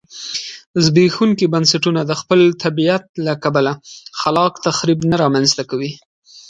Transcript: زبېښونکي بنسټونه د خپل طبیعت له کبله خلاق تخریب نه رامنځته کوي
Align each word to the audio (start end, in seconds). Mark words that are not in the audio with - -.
زبېښونکي 0.83 1.45
بنسټونه 1.53 2.01
د 2.05 2.11
خپل 2.21 2.39
طبیعت 2.63 3.03
له 3.25 3.33
کبله 3.43 3.71
خلاق 4.19 4.53
تخریب 4.67 4.99
نه 5.11 5.15
رامنځته 5.23 5.63
کوي 5.69 5.91